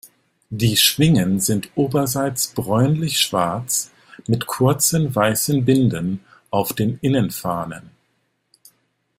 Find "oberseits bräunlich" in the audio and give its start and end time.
1.75-3.19